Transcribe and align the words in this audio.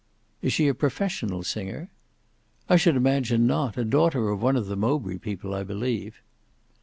"Is 0.41 0.51
she 0.51 0.67
a 0.67 0.73
professional 0.73 1.43
singer?" 1.43 1.91
"I 2.67 2.75
should 2.75 2.95
imagine 2.95 3.45
not; 3.45 3.77
a 3.77 3.85
daughter 3.85 4.29
of 4.31 4.41
one 4.41 4.55
of 4.55 4.65
the 4.65 4.75
Mowbray 4.75 5.19
people 5.19 5.53
I 5.53 5.61
believe." 5.61 6.23